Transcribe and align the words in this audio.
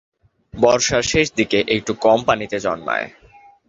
বর্ষার 0.53 1.03
শেষদিকে 1.03 1.59
একটু 1.67 1.91
কম 1.95 2.19
পানিতে 2.23 2.57
জন্মায়। 2.59 3.07